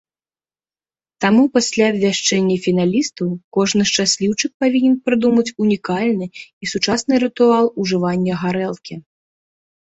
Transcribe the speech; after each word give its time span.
Таму 1.25 1.43
пасля 1.57 1.83
абвяшчэння 1.91 2.55
фіналістаў, 2.65 3.27
кожны 3.57 3.83
шчасліўчык 3.89 4.51
павінен 4.63 4.95
прыдумаць 5.11 5.45
унікальны 5.67 6.25
і 6.41 6.65
сучасны 6.73 7.13
рытуал 7.27 7.65
ужывання 7.85 8.41
гарэлкі. 8.47 8.95